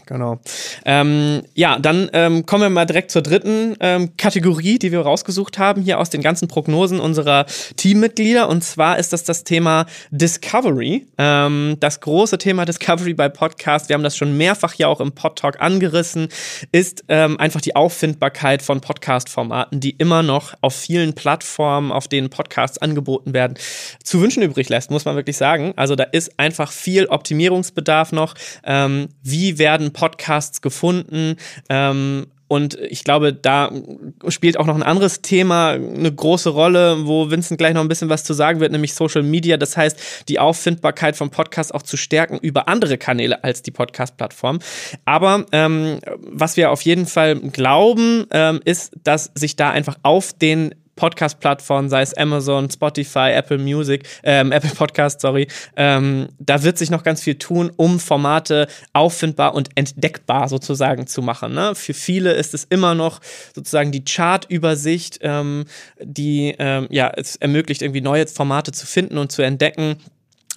Genau. 0.07 0.39
Ähm, 0.85 1.43
ja, 1.55 1.81
dann 1.81 2.09
ähm, 2.13 2.47
kommen 2.47 2.63
wir 2.63 2.71
mal 2.71 2.85
direkt 2.85 3.11
zur 3.11 3.23
dritten 3.23 3.75
ähm, 3.81 4.17
Kategorie, 4.17 4.79
die 4.79 4.93
wir 4.93 5.01
rausgesucht 5.01 5.59
haben, 5.59 5.83
hier 5.83 5.99
aus 5.99 6.11
den 6.11 6.23
ganzen 6.23 6.47
Prognosen 6.47 7.01
unserer 7.01 7.45
Teammitglieder. 7.77 8.49
Und 8.49 8.63
zwar 8.63 8.99
ist 8.99 9.13
das 9.13 9.25
das 9.25 9.43
Thema 9.43 9.87
Discovery. 10.13 11.09
Ähm, 11.19 11.77
das 11.81 12.01
große 12.01 12.39
Thema 12.39 12.65
Discovery 12.65 13.15
bei 13.15 13.29
Podcasts, 13.29 13.89
wir 13.89 13.95
haben 13.95 14.05
das 14.05 14.17
schon 14.17 14.37
mehrfach 14.37 14.75
ja 14.75 14.87
auch 14.87 15.01
im 15.01 15.11
Podtalk 15.11 15.61
angerissen, 15.61 16.29
ist 16.71 17.03
ähm, 17.09 17.41
einfach 17.41 17.61
die 17.61 17.75
Auffindbarkeit 17.75 18.63
von 18.63 18.81
Podcast-Formaten, 18.81 19.81
die 19.81 19.91
immer 19.91 20.23
noch 20.23 20.55
auf 20.61 20.77
vielen 20.77 21.15
Plattformen, 21.15 21.91
auf 21.91 22.07
denen 22.07 22.31
Podcasts 22.31 22.79
angeboten 22.79 23.35
werden, 23.35 23.59
zu 24.05 24.21
wünschen 24.21 24.45
übrig 24.45 24.69
lässt, 24.69 24.93
muss 24.93 25.05
man 25.05 25.17
wirklich 25.17 25.37
sagen. 25.37 25.73
Also 25.75 25.97
da 25.97 26.05
ist 26.05 26.39
einfach 26.39 26.71
viel 26.71 27.07
Optimierungsbedarf 27.07 28.13
noch. 28.13 28.35
Ähm, 28.65 29.09
wie 29.25 29.59
werden 29.59 29.93
Podcasts 29.97 30.61
gefunden. 30.61 31.37
Ähm, 31.69 32.27
und 32.49 32.79
ich 32.81 33.03
glaube, 33.03 33.33
da 33.33 33.73
spielt 34.29 34.57
auch 34.57 34.67
noch 34.67 34.77
ein 34.77 34.83
anderes 34.83 35.21
Thema 35.21 35.71
eine 35.71 36.13
große 36.13 36.51
Rolle, 36.51 37.07
wo 37.07 37.29
Vincent 37.31 37.59
gleich 37.59 37.75
noch 37.75 37.81
ein 37.81 37.89
bisschen 37.89 38.09
was 38.09 38.23
zu 38.23 38.35
sagen 38.35 38.61
wird, 38.61 38.71
nämlich 38.71 38.95
Social 38.95 39.23
Media. 39.23 39.57
Das 39.57 39.77
heißt, 39.77 40.29
die 40.29 40.39
Auffindbarkeit 40.39 41.17
von 41.17 41.31
Podcasts 41.31 41.73
auch 41.73 41.83
zu 41.83 41.97
stärken 41.97 42.39
über 42.39 42.69
andere 42.69 42.99
Kanäle 42.99 43.43
als 43.43 43.63
die 43.63 43.73
Podcast-Plattform. 43.73 44.61
Aber 45.05 45.47
ähm, 45.51 45.99
was 46.19 46.57
wir 46.57 46.71
auf 46.71 46.83
jeden 46.83 47.07
Fall 47.07 47.35
glauben, 47.37 48.27
ähm, 48.31 48.61
ist, 48.65 48.93
dass 49.03 49.33
sich 49.35 49.57
da 49.57 49.71
einfach 49.71 49.97
auf 50.05 50.33
den 50.33 50.73
Podcast-Plattformen, 50.97 51.89
sei 51.89 52.03
es 52.03 52.15
Amazon, 52.15 52.71
Spotify, 52.71 53.31
Apple 53.33 53.59
Music, 53.59 54.09
ähm, 54.23 54.51
Apple 54.51 54.71
Podcast, 54.71 55.21
sorry, 55.21 55.47
ähm, 55.77 56.29
da 56.39 56.63
wird 56.63 56.79
sich 56.79 56.91
noch 56.91 57.05
ganz 57.05 57.23
viel 57.23 57.37
tun, 57.37 57.71
um 57.77 58.01
Formate 58.01 58.67
auffindbar 58.93 59.55
und 59.55 59.69
entdeckbar 59.75 60.49
sozusagen 60.49 61.07
zu 61.07 61.23
machen. 61.23 61.55
Ne? 61.55 61.75
Für 61.75 61.95
viele 61.95 62.33
ist 62.33 62.55
es 62.55 62.65
immer 62.65 62.95
noch 62.95 63.21
sozusagen 63.55 63.93
die 63.93 64.05
Chart-Übersicht, 64.05 65.19
ähm, 65.23 65.67
die 66.03 66.55
ähm, 66.59 66.89
ja 66.91 67.13
es 67.15 67.37
ermöglicht, 67.37 67.83
irgendwie 67.83 68.01
neue 68.01 68.27
Formate 68.27 68.73
zu 68.73 68.87
finden 68.87 69.19
und 69.19 69.31
zu 69.31 69.43
entdecken. 69.43 69.97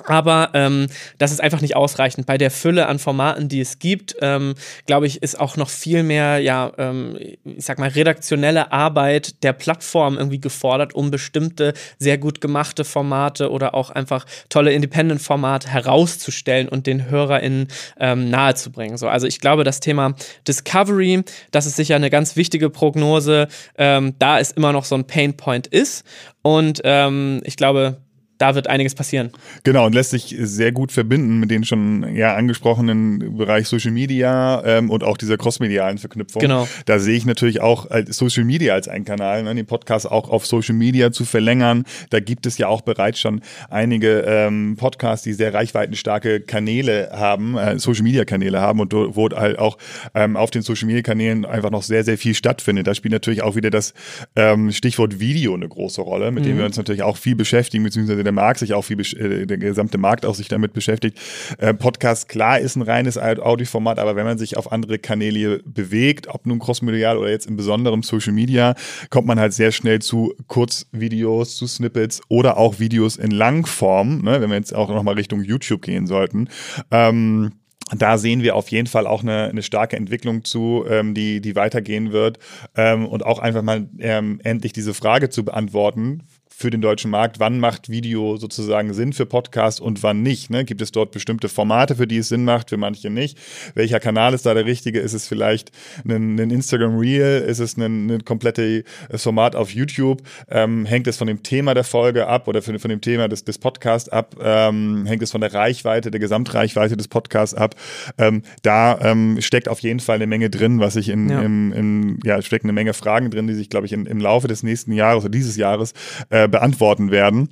Aber 0.05 0.51
ähm, 0.53 0.87
das 1.17 1.31
ist 1.31 1.41
einfach 1.41 1.61
nicht 1.61 1.75
ausreichend. 1.75 2.25
Bei 2.25 2.37
der 2.37 2.51
Fülle 2.51 2.87
an 2.87 2.99
Formaten, 2.99 3.49
die 3.49 3.61
es 3.61 3.79
gibt, 3.79 4.15
ähm, 4.21 4.55
glaube 4.85 5.07
ich, 5.07 5.21
ist 5.21 5.39
auch 5.39 5.57
noch 5.57 5.69
viel 5.69 6.03
mehr, 6.03 6.39
ja, 6.39 6.71
ähm, 6.77 7.17
ich 7.43 7.65
sag 7.65 7.79
mal, 7.79 7.89
redaktionelle 7.89 8.71
Arbeit 8.71 9.43
der 9.43 9.53
Plattform 9.53 10.17
irgendwie 10.17 10.39
gefordert, 10.39 10.95
um 10.95 11.11
bestimmte 11.11 11.73
sehr 11.97 12.17
gut 12.17 12.41
gemachte 12.41 12.85
Formate 12.85 13.51
oder 13.51 13.75
auch 13.75 13.89
einfach 13.89 14.25
tolle 14.49 14.71
Independent-Formate 14.73 15.69
herauszustellen 15.69 16.69
und 16.69 16.87
den 16.87 17.09
HörerInnen 17.09 17.67
ähm, 17.99 18.29
nahezubringen. 18.29 18.97
So, 18.97 19.07
also 19.07 19.27
ich 19.27 19.39
glaube, 19.39 19.63
das 19.63 19.79
Thema 19.79 20.15
Discovery, 20.47 21.23
das 21.51 21.65
ist 21.65 21.75
sicher 21.75 21.95
eine 21.95 22.09
ganz 22.09 22.35
wichtige 22.35 22.69
Prognose, 22.69 23.47
ähm, 23.77 24.15
da 24.19 24.39
es 24.39 24.51
immer 24.51 24.73
noch 24.73 24.85
so 24.85 24.95
ein 24.95 25.05
Painpoint 25.05 25.67
ist. 25.67 26.03
Und 26.41 26.81
ähm, 26.83 27.41
ich 27.43 27.57
glaube, 27.57 27.97
da 28.39 28.55
wird 28.55 28.67
einiges 28.67 28.95
passieren. 28.95 29.31
Genau, 29.63 29.85
und 29.85 29.93
lässt 29.93 30.11
sich 30.11 30.35
sehr 30.39 30.71
gut 30.71 30.91
verbinden 30.91 31.39
mit 31.39 31.51
den 31.51 31.65
schon 31.65 32.15
ja, 32.15 32.35
angesprochenen 32.35 33.37
Bereich 33.37 33.67
Social 33.67 33.91
Media 33.91 34.63
ähm, 34.65 34.89
und 34.89 35.03
auch 35.03 35.17
dieser 35.17 35.37
crossmedialen 35.37 35.97
Verknüpfung. 35.97 36.41
Genau. 36.41 36.67
Da 36.85 36.99
sehe 36.99 37.17
ich 37.17 37.25
natürlich 37.25 37.61
auch 37.61 37.87
Social 38.07 38.45
Media 38.45 38.73
als 38.73 38.87
einen 38.87 39.03
Kanal, 39.05 39.43
ne, 39.43 39.53
den 39.53 39.65
Podcast 39.65 40.09
auch 40.09 40.29
auf 40.29 40.45
Social 40.45 40.73
Media 40.73 41.11
zu 41.11 41.25
verlängern. 41.25 41.83
Da 42.09 42.21
gibt 42.21 42.45
es 42.45 42.57
ja 42.57 42.67
auch 42.67 42.81
bereits 42.81 43.19
schon 43.19 43.41
einige 43.69 44.21
ähm, 44.25 44.75
Podcasts, 44.77 45.23
die 45.23 45.33
sehr 45.33 45.53
reichweitenstarke 45.53 46.39
Kanäle 46.39 47.09
haben, 47.11 47.57
äh, 47.57 47.77
Social 47.77 48.03
Media 48.03 48.23
Kanäle 48.23 48.61
haben 48.61 48.79
und 48.79 48.93
wo 48.93 49.29
halt 49.29 49.59
auch 49.59 49.77
ähm, 50.15 50.37
auf 50.37 50.49
den 50.49 50.61
Social 50.61 50.87
Media 50.87 51.01
Kanälen 51.01 51.45
einfach 51.45 51.71
noch 51.71 51.83
sehr, 51.83 52.05
sehr 52.05 52.17
viel 52.17 52.33
stattfindet. 52.33 52.87
Da 52.87 52.95
spielt 52.95 53.11
natürlich 53.11 53.41
auch 53.41 53.57
wieder 53.57 53.69
das 53.69 53.93
ähm, 54.37 54.71
Stichwort 54.71 55.19
Video 55.19 55.53
eine 55.53 55.67
große 55.67 56.01
Rolle, 56.01 56.31
mit 56.31 56.43
mhm. 56.43 56.47
dem 56.47 56.57
wir 56.59 56.65
uns 56.65 56.77
natürlich 56.77 57.03
auch 57.03 57.17
viel 57.17 57.35
beschäftigen, 57.35 57.83
beziehungsweise 57.83 58.23
der 58.29 58.33
Markt 58.33 58.59
sich 58.59 58.73
auch 58.75 58.83
viel, 58.83 58.99
äh, 58.99 59.47
der 59.47 59.57
gesamte 59.57 59.97
Markt 59.97 60.25
auch 60.25 60.35
sich 60.35 60.47
damit 60.47 60.73
beschäftigt. 60.73 61.19
Äh, 61.57 61.73
Podcast, 61.73 62.29
klar, 62.29 62.59
ist 62.59 62.75
ein 62.75 62.83
reines 62.83 63.17
Audioformat, 63.17 63.97
aber 63.97 64.15
wenn 64.15 64.25
man 64.25 64.37
sich 64.37 64.55
auf 64.55 64.71
andere 64.71 64.99
Kanäle 64.99 65.61
bewegt, 65.65 66.27
ob 66.27 66.45
nun 66.45 66.59
crossmedial 66.59 67.17
oder 67.17 67.31
jetzt 67.31 67.47
im 67.47 67.57
besonderen 67.57 68.03
Social 68.03 68.33
Media, 68.33 68.75
kommt 69.09 69.25
man 69.25 69.39
halt 69.39 69.53
sehr 69.53 69.71
schnell 69.71 69.99
zu 69.99 70.35
Kurzvideos, 70.47 71.55
zu 71.55 71.65
Snippets 71.65 72.21
oder 72.27 72.57
auch 72.57 72.79
Videos 72.79 73.17
in 73.17 73.31
Langform, 73.31 74.21
ne, 74.21 74.41
wenn 74.41 74.49
wir 74.49 74.57
jetzt 74.57 74.75
auch 74.75 74.89
nochmal 74.89 75.15
Richtung 75.15 75.41
YouTube 75.41 75.81
gehen 75.81 76.05
sollten. 76.05 76.49
Ähm, 76.91 77.53
da 77.97 78.17
sehen 78.17 78.43
wir 78.43 78.55
auf 78.55 78.69
jeden 78.69 78.87
Fall 78.87 79.07
auch 79.07 79.23
eine, 79.23 79.45
eine 79.45 79.63
starke 79.63 79.97
Entwicklung 79.97 80.43
zu, 80.43 80.85
ähm, 80.87 81.15
die, 81.15 81.41
die 81.41 81.55
weitergehen 81.55 82.11
wird. 82.11 82.37
Ähm, 82.75 83.07
und 83.07 83.25
auch 83.25 83.39
einfach 83.39 83.63
mal 83.63 83.89
ähm, 83.97 84.39
endlich 84.43 84.73
diese 84.73 84.93
Frage 84.93 85.29
zu 85.29 85.43
beantworten, 85.43 86.23
für 86.59 86.69
den 86.69 86.81
deutschen 86.81 87.09
Markt. 87.09 87.39
Wann 87.39 87.57
macht 87.59 87.87
Video 87.87 88.35
sozusagen 88.35 88.93
Sinn 88.93 89.13
für 89.13 89.25
Podcast 89.25 89.79
und 89.79 90.03
wann 90.03 90.21
nicht? 90.21 90.49
Ne? 90.49 90.65
Gibt 90.65 90.81
es 90.81 90.91
dort 90.91 91.11
bestimmte 91.11 91.47
Formate, 91.47 91.95
für 91.95 92.05
die 92.05 92.17
es 92.17 92.27
Sinn 92.27 92.43
macht, 92.43 92.69
für 92.69 92.75
manche 92.75 93.09
nicht? 93.09 93.37
Welcher 93.75 94.01
Kanal 94.01 94.33
ist 94.33 94.45
da 94.45 94.53
der 94.53 94.65
richtige? 94.65 94.99
Ist 94.99 95.13
es 95.13 95.25
vielleicht 95.25 95.71
ein, 96.03 96.37
ein 96.37 96.51
Instagram 96.51 96.97
Reel? 96.97 97.45
Ist 97.47 97.59
es 97.59 97.77
ein, 97.77 98.11
ein 98.11 98.25
komplettes 98.25 98.83
Format 99.15 99.55
auf 99.55 99.71
YouTube? 99.71 100.21
Ähm, 100.49 100.85
hängt 100.85 101.07
es 101.07 101.15
von 101.15 101.27
dem 101.27 101.43
Thema 101.43 101.73
der 101.73 101.85
Folge 101.85 102.27
ab 102.27 102.49
oder 102.49 102.61
von, 102.61 102.77
von 102.77 102.89
dem 102.89 102.99
Thema 102.99 103.29
des, 103.29 103.45
des 103.45 103.57
Podcasts 103.57 104.09
ab? 104.09 104.35
Ähm, 104.43 105.05
hängt 105.05 105.23
es 105.23 105.31
von 105.31 105.39
der 105.39 105.53
Reichweite, 105.53 106.11
der 106.11 106.19
Gesamtreichweite 106.19 106.97
des 106.97 107.07
Podcasts 107.07 107.55
ab? 107.55 107.75
Ähm, 108.17 108.41
da 108.63 108.99
ähm, 108.99 109.37
steckt 109.39 109.69
auf 109.69 109.79
jeden 109.79 110.01
Fall 110.01 110.15
eine 110.15 110.27
Menge 110.27 110.49
drin, 110.49 110.81
was 110.81 110.97
ich 110.97 111.07
in, 111.07 111.29
ja. 111.29 111.41
im, 111.41 111.71
in, 111.71 112.19
ja, 112.25 112.41
steckt 112.41 112.65
eine 112.65 112.73
Menge 112.73 112.93
Fragen 112.93 113.31
drin, 113.31 113.47
die 113.47 113.53
sich, 113.53 113.69
glaube 113.69 113.85
ich, 113.85 113.93
in, 113.93 114.05
im 114.05 114.19
Laufe 114.19 114.49
des 114.49 114.61
nächsten 114.61 114.91
Jahres 114.91 115.23
oder 115.23 115.31
dieses 115.31 115.55
Jahres 115.55 115.93
äh, 116.29 116.48
beantworten 116.49 117.11
werden. 117.11 117.49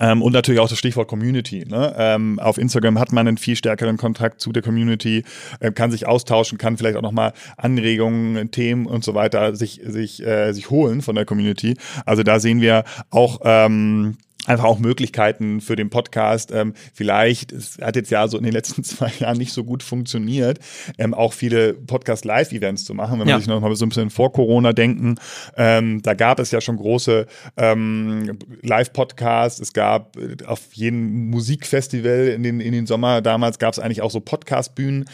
Ähm, 0.00 0.22
und 0.22 0.32
natürlich 0.32 0.60
auch 0.60 0.68
das 0.68 0.78
Stichwort 0.78 1.08
Community. 1.08 1.66
Ne? 1.68 1.94
Ähm, 1.98 2.38
auf 2.38 2.58
Instagram 2.58 2.98
hat 2.98 3.12
man 3.12 3.26
einen 3.26 3.36
viel 3.38 3.56
stärkeren 3.56 3.96
Kontakt 3.96 4.40
zu 4.40 4.52
der 4.52 4.62
Community, 4.62 5.24
äh, 5.58 5.72
kann 5.72 5.90
sich 5.90 6.06
austauschen, 6.06 6.58
kann 6.58 6.76
vielleicht 6.76 6.96
auch 6.96 7.02
nochmal 7.02 7.32
Anregungen, 7.56 8.50
Themen 8.50 8.86
und 8.86 9.04
so 9.04 9.14
weiter 9.14 9.56
sich, 9.56 9.80
sich, 9.84 10.24
äh, 10.24 10.52
sich 10.52 10.70
holen 10.70 11.02
von 11.02 11.16
der 11.16 11.24
Community. 11.24 11.76
Also 12.06 12.22
da 12.22 12.40
sehen 12.40 12.60
wir 12.60 12.84
auch 13.10 13.40
ähm, 13.44 14.16
einfach 14.46 14.64
auch 14.64 14.78
Möglichkeiten 14.78 15.60
für 15.60 15.76
den 15.76 15.90
Podcast. 15.90 16.50
Ähm, 16.52 16.74
vielleicht, 16.94 17.52
es 17.52 17.78
hat 17.80 17.96
jetzt 17.96 18.10
ja 18.10 18.26
so 18.28 18.38
in 18.38 18.44
den 18.44 18.52
letzten 18.52 18.84
zwei 18.84 19.12
Jahren 19.18 19.38
nicht 19.38 19.52
so 19.52 19.64
gut 19.64 19.82
funktioniert, 19.82 20.58
ähm, 20.98 21.14
auch 21.14 21.32
viele 21.32 21.74
Podcast-Live-Events 21.74 22.84
zu 22.84 22.94
machen. 22.94 23.20
Wenn 23.20 23.28
ja. 23.28 23.34
man 23.34 23.40
sich 23.40 23.48
noch 23.48 23.60
mal 23.60 23.74
so 23.74 23.84
ein 23.84 23.90
bisschen 23.90 24.10
vor 24.10 24.32
Corona 24.32 24.72
denken, 24.72 25.16
ähm, 25.56 26.02
da 26.02 26.14
gab 26.14 26.40
es 26.40 26.50
ja 26.50 26.60
schon 26.60 26.76
große 26.76 27.26
ähm, 27.56 28.38
Live-Podcasts. 28.62 29.60
Es 29.60 29.72
gab 29.72 30.16
äh, 30.16 30.44
auf 30.44 30.72
jedem 30.72 31.30
Musikfestival 31.30 32.28
in 32.28 32.42
den, 32.42 32.60
in 32.60 32.72
den 32.72 32.86
Sommer 32.86 33.20
damals 33.20 33.58
gab 33.58 33.72
es 33.72 33.78
eigentlich 33.78 34.02
auch 34.02 34.10
so 34.10 34.20
Podcast-Bühnen 34.20 35.04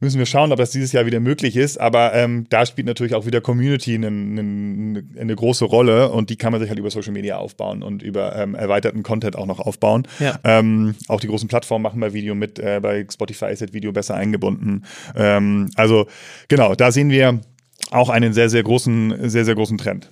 müssen 0.00 0.18
wir 0.18 0.26
schauen, 0.26 0.50
ob 0.50 0.58
das 0.58 0.70
dieses 0.70 0.92
Jahr 0.92 1.06
wieder 1.06 1.20
möglich 1.20 1.56
ist. 1.56 1.78
Aber 1.78 2.14
ähm, 2.14 2.46
da 2.48 2.66
spielt 2.66 2.86
natürlich 2.86 3.14
auch 3.14 3.26
wieder 3.26 3.40
Community 3.40 3.94
eine, 3.94 4.08
eine, 4.08 5.04
eine, 5.18 5.36
große 5.36 5.64
Rolle 5.64 6.10
und 6.10 6.30
die 6.30 6.36
kann 6.36 6.52
man 6.52 6.60
sich 6.60 6.70
halt 6.70 6.78
über 6.78 6.90
Social 6.90 7.12
Media 7.12 7.36
aufbauen 7.36 7.82
und 7.82 8.02
über 8.02 8.34
ähm, 8.36 8.54
erweiterten 8.54 9.02
Content 9.02 9.36
auch 9.36 9.46
noch 9.46 9.60
aufbauen. 9.60 10.08
Ja. 10.18 10.38
Ähm, 10.42 10.94
auch 11.08 11.20
die 11.20 11.28
großen 11.28 11.48
Plattformen 11.48 11.82
machen 11.82 12.00
bei 12.00 12.12
Video 12.12 12.34
mit. 12.34 12.58
Äh, 12.58 12.80
bei 12.82 13.06
Spotify 13.10 13.46
ist 13.52 13.62
das 13.62 13.72
Video 13.72 13.92
besser 13.92 14.14
eingebunden. 14.14 14.84
Ähm, 15.14 15.70
also 15.76 16.06
genau, 16.48 16.74
da 16.74 16.90
sehen 16.92 17.10
wir 17.10 17.40
auch 17.90 18.08
einen 18.08 18.32
sehr, 18.32 18.48
sehr 18.48 18.62
großen, 18.62 19.28
sehr, 19.28 19.44
sehr 19.44 19.54
großen 19.54 19.78
Trend. 19.78 20.08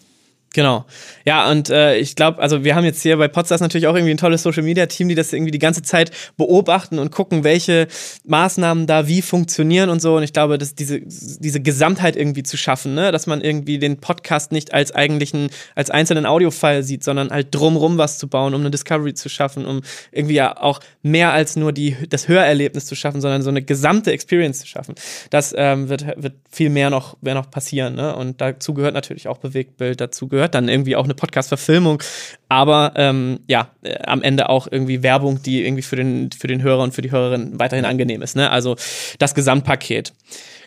Genau. 0.54 0.86
Ja, 1.26 1.50
und 1.50 1.68
äh, 1.68 1.98
ich 1.98 2.16
glaube, 2.16 2.40
also 2.40 2.64
wir 2.64 2.74
haben 2.74 2.84
jetzt 2.84 3.02
hier 3.02 3.18
bei 3.18 3.28
Podstars 3.28 3.60
natürlich 3.60 3.86
auch 3.86 3.94
irgendwie 3.94 4.12
ein 4.12 4.18
tolles 4.18 4.42
Social 4.42 4.62
Media 4.62 4.86
Team, 4.86 5.08
die 5.08 5.14
das 5.14 5.32
irgendwie 5.34 5.50
die 5.50 5.58
ganze 5.58 5.82
Zeit 5.82 6.10
beobachten 6.38 6.98
und 6.98 7.10
gucken, 7.10 7.44
welche 7.44 7.86
Maßnahmen 8.24 8.86
da 8.86 9.06
wie 9.08 9.20
funktionieren 9.20 9.90
und 9.90 10.00
so. 10.00 10.16
Und 10.16 10.22
ich 10.22 10.32
glaube, 10.32 10.56
dass 10.56 10.74
diese, 10.74 11.00
diese 11.00 11.60
Gesamtheit 11.60 12.16
irgendwie 12.16 12.42
zu 12.42 12.56
schaffen, 12.56 12.94
ne? 12.94 13.12
dass 13.12 13.26
man 13.26 13.42
irgendwie 13.42 13.78
den 13.78 13.98
Podcast 13.98 14.50
nicht 14.50 14.72
als 14.72 14.90
eigentlichen, 14.92 15.50
als 15.74 15.90
einzelnen 15.90 16.24
Audiofile 16.24 16.82
sieht, 16.82 17.04
sondern 17.04 17.28
halt 17.30 17.54
drumrum 17.54 17.98
was 17.98 18.16
zu 18.16 18.26
bauen, 18.26 18.54
um 18.54 18.62
eine 18.62 18.70
Discovery 18.70 19.12
zu 19.12 19.28
schaffen, 19.28 19.66
um 19.66 19.82
irgendwie 20.12 20.34
ja 20.34 20.56
auch 20.56 20.80
mehr 21.02 21.32
als 21.34 21.56
nur 21.56 21.72
die, 21.72 21.94
das 22.08 22.26
Hörerlebnis 22.26 22.86
zu 22.86 22.94
schaffen, 22.94 23.20
sondern 23.20 23.42
so 23.42 23.50
eine 23.50 23.60
gesamte 23.60 24.12
Experience 24.12 24.60
zu 24.60 24.66
schaffen. 24.66 24.94
Das 25.28 25.54
ähm, 25.56 25.90
wird, 25.90 26.06
wird 26.16 26.34
viel 26.50 26.70
mehr 26.70 26.88
noch, 26.88 27.18
mehr 27.20 27.34
noch 27.34 27.50
passieren. 27.50 27.96
Ne? 27.96 28.16
Und 28.16 28.40
dazu 28.40 28.72
gehört 28.72 28.94
natürlich 28.94 29.28
auch 29.28 29.38
Bewegtbild, 29.38 30.00
dazu 30.00 30.26
gehört 30.26 30.37
gehört 30.38 30.54
dann 30.54 30.68
irgendwie 30.68 30.94
auch 30.94 31.04
eine 31.04 31.14
Podcast-Verfilmung, 31.14 32.00
aber 32.48 32.92
ähm, 32.94 33.40
ja, 33.48 33.72
äh, 33.82 33.98
am 34.04 34.22
Ende 34.22 34.48
auch 34.48 34.68
irgendwie 34.70 35.02
Werbung, 35.02 35.42
die 35.42 35.64
irgendwie 35.64 35.82
für 35.82 35.96
den, 35.96 36.30
für 36.30 36.46
den 36.46 36.62
Hörer 36.62 36.84
und 36.84 36.94
für 36.94 37.02
die 37.02 37.10
Hörerin 37.10 37.58
weiterhin 37.58 37.84
angenehm 37.84 38.22
ist. 38.22 38.36
Ne? 38.36 38.48
Also 38.48 38.76
das 39.18 39.34
Gesamtpaket. 39.34 40.12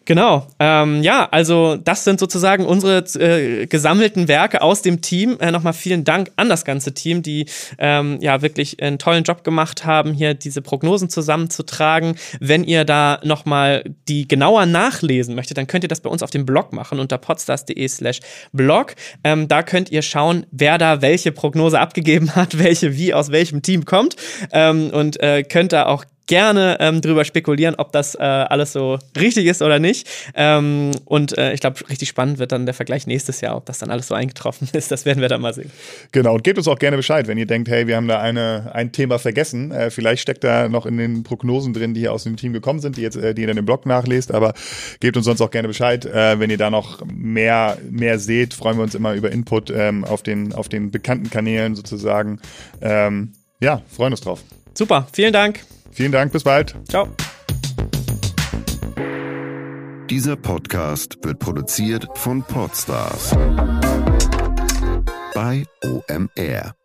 Genau. 0.06 0.48
Ähm, 0.60 1.04
ja, 1.04 1.28
also 1.30 1.78
das 1.78 2.04
sind 2.04 2.20
sozusagen 2.20 2.66
unsere 2.66 3.04
äh, 3.20 3.68
gesammelten 3.68 4.28
Werke 4.28 4.64
aus 4.64 4.82
dem 4.82 5.02
Team. 5.02 5.38
Äh, 5.40 5.52
Nochmal 5.52 5.74
vielen 5.74 6.04
Dank 6.04 6.32
an 6.38 6.50
das 6.50 6.66
ganze 6.66 6.94
Team, 6.94 7.22
die 7.22 7.46
ähm, 7.78 8.18
ja 8.20 8.42
wirklich 8.42 8.82
einen 8.82 8.98
tollen 8.98 9.24
Job 9.24 9.44
gemacht 9.44 9.86
haben, 9.86 10.14
hier 10.14 10.34
diese 10.34 10.64
Prognosen 10.64 11.10
zusammenzutragen. 11.10 12.16
Wenn 12.40 12.64
ihr 12.64 12.84
da 12.84 13.20
nochmal 13.24 13.84
die 14.08 14.28
genauer 14.28 14.66
nachlesen 14.66 15.36
möchtet, 15.36 15.58
dann 15.58 15.68
könnt 15.68 15.84
ihr 15.86 15.90
das 15.90 16.02
bei 16.02 16.10
uns 16.10 16.24
auf 16.24 16.32
dem 16.32 16.48
Blog 16.48 16.74
machen 16.74 17.00
unter 17.00 17.20
podstars.de 17.20 17.88
slash 17.88 18.22
blog. 18.54 18.96
Ähm, 19.24 19.48
da 19.48 19.62
könnt 19.62 19.92
ihr 19.92 20.02
schauen, 20.02 20.48
wer 20.52 20.80
da 20.80 21.04
welche 21.04 21.32
Prognose 21.32 21.80
abgegeben 21.80 22.36
hat, 22.36 22.58
welche 22.58 22.98
wie 22.98 23.14
aus 23.14 23.32
welchem 23.32 23.62
Team 23.62 23.86
kommt 23.86 24.16
ähm, 24.52 24.90
und 24.90 25.22
äh, 25.22 25.44
könnt 25.44 25.74
da 25.74 25.86
auch 25.86 26.06
gerne 26.28 26.78
ähm, 26.80 27.02
drüber 27.02 27.26
spekulieren, 27.26 27.76
ob 27.76 27.92
das 27.92 28.16
äh, 28.16 28.20
alles 28.22 28.74
so 28.74 29.00
richtig 29.20 29.48
ist 29.48 29.62
oder 29.62 29.80
nicht. 29.80 30.08
Ähm, 30.36 30.92
und 31.06 31.38
äh, 31.38 31.54
ich 31.54 31.60
glaube, 31.60 31.88
richtig 31.90 32.10
spannend 32.10 32.40
wird 32.40 32.52
dann 32.52 32.66
der 32.66 32.74
Vergleich 32.74 33.08
nächstes 33.08 33.42
Jahr, 33.42 33.58
ob 33.58 33.66
das 33.66 33.80
dann 33.80 33.92
alles 33.92 34.08
so 34.08 34.16
eingetroffen 34.16 34.70
ist. 34.74 34.92
Das 34.92 35.06
werden 35.06 35.22
wir 35.22 35.30
dann 35.30 35.42
mal 35.42 35.54
sehen. 35.54 35.72
Genau, 36.12 36.36
und 36.36 36.44
gebt 36.44 36.58
uns 36.58 36.68
auch 36.68 36.80
gerne 36.80 36.98
Bescheid, 36.98 37.28
wenn 37.28 37.38
ihr 37.38 37.48
denkt, 37.48 37.70
hey, 37.70 37.88
wir 37.88 37.96
haben 37.96 38.08
da 38.08 38.20
eine, 38.20 38.72
ein 38.74 38.92
Thema 38.92 39.20
vergessen. 39.20 39.72
Äh, 39.72 39.90
vielleicht 39.90 40.22
steckt 40.22 40.44
da 40.44 40.70
noch 40.70 40.86
in 40.86 40.98
den 40.98 41.24
Prognosen 41.24 41.74
drin, 41.74 41.94
die 41.94 42.02
hier 42.02 42.14
aus 42.14 42.24
dem 42.24 42.38
Team 42.38 42.54
gekommen 42.54 42.80
sind, 42.80 42.98
die, 42.98 43.02
jetzt, 43.02 43.18
äh, 43.18 43.34
die 43.34 43.42
ihr 43.42 43.48
dann 43.48 43.58
im 43.58 43.66
Blog 43.66 43.86
nachlest. 43.86 44.34
Aber 44.34 44.54
gebt 45.00 45.18
uns 45.18 45.26
sonst 45.26 45.42
auch 45.42 45.52
gerne 45.52 45.68
Bescheid. 45.68 46.06
Äh, 46.06 46.40
wenn 46.40 46.50
ihr 46.50 46.58
da 46.58 46.70
noch 46.70 47.04
mehr, 47.06 47.78
mehr 47.90 48.20
seht, 48.20 48.54
freuen 48.54 48.78
wir 48.78 48.84
uns 48.84 48.96
immer 48.96 49.14
über 49.14 49.32
Input 49.32 49.70
ähm, 49.70 50.04
auf, 50.04 50.24
den, 50.24 50.54
auf 50.54 50.70
den 50.70 50.92
bekannten 50.92 51.30
Kanälen 51.30 51.76
sozusagen. 51.76 52.40
Ähm, 52.82 53.34
ja, 53.60 53.82
freuen 53.90 54.14
uns 54.14 54.22
drauf. 54.22 54.44
Super, 54.74 55.08
vielen 55.12 55.34
Dank. 55.34 55.64
Vielen 55.92 56.12
Dank, 56.12 56.32
bis 56.32 56.44
bald. 56.44 56.76
Ciao. 56.88 57.08
Dieser 60.10 60.36
Podcast 60.36 61.18
wird 61.24 61.40
produziert 61.40 62.06
von 62.16 62.44
Podstars 62.44 63.32
bei 65.34 65.64
OMR. 65.84 66.81